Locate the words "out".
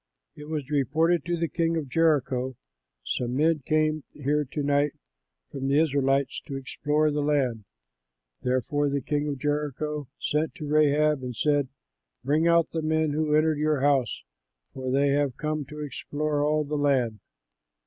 12.47-12.71